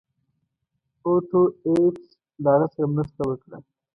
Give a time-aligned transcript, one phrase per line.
[1.05, 2.05] اوټو ایفز
[2.43, 3.57] له هغه سره مرسته وکړه.